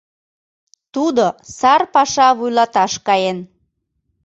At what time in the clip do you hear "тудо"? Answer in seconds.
0.93-1.25